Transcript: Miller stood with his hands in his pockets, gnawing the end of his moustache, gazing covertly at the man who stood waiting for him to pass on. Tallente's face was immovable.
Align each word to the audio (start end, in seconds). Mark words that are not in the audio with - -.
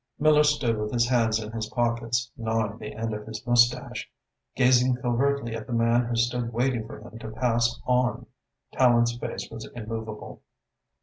Miller 0.17 0.43
stood 0.43 0.79
with 0.79 0.91
his 0.91 1.07
hands 1.09 1.37
in 1.39 1.51
his 1.51 1.67
pockets, 1.69 2.31
gnawing 2.35 2.79
the 2.79 2.95
end 2.95 3.13
of 3.13 3.27
his 3.27 3.45
moustache, 3.45 4.09
gazing 4.55 4.95
covertly 4.95 5.55
at 5.55 5.67
the 5.67 5.73
man 5.73 6.05
who 6.05 6.15
stood 6.15 6.51
waiting 6.51 6.87
for 6.87 7.01
him 7.01 7.19
to 7.19 7.29
pass 7.29 7.79
on. 7.85 8.25
Tallente's 8.73 9.19
face 9.19 9.47
was 9.51 9.69
immovable. 9.75 10.41